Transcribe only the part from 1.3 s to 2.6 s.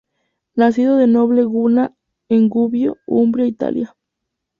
cuna en